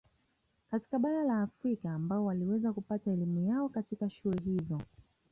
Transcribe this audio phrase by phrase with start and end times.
[0.71, 4.81] Katika bara la Afrika ambao waliweza kupata elimu yao katika shule hizo